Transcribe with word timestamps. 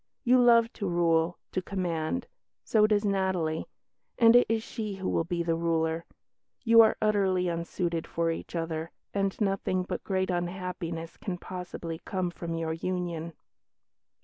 You 0.23 0.41
love 0.41 0.73
to 0.73 0.87
rule, 0.89 1.37
to 1.51 1.61
command. 1.61 2.25
So 2.63 2.87
does 2.87 3.05
Natalie; 3.05 3.67
and 4.17 4.35
it 4.35 4.47
is 4.49 4.63
she 4.63 4.95
who 4.95 5.07
will 5.07 5.23
be 5.25 5.43
the 5.43 5.53
ruler. 5.53 6.05
You 6.63 6.81
are 6.81 6.97
utterly 7.03 7.47
unsuited 7.51 8.07
for 8.07 8.31
each 8.31 8.55
other, 8.55 8.89
and 9.13 9.39
nothing 9.39 9.83
but 9.83 10.03
great 10.03 10.31
unhappiness 10.31 11.17
can 11.17 11.37
possibly 11.37 12.01
come 12.03 12.31
from 12.31 12.55
your 12.55 12.73
union." 12.73 13.33